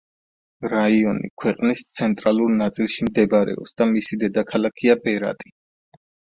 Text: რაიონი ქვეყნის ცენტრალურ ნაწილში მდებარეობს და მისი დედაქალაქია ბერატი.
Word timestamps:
რაიონი 0.69 1.29
ქვეყნის 1.43 1.83
ცენტრალურ 1.99 2.55
ნაწილში 2.63 3.07
მდებარეობს 3.11 3.77
და 3.79 3.89
მისი 3.95 4.21
დედაქალაქია 4.27 4.99
ბერატი. 5.07 5.57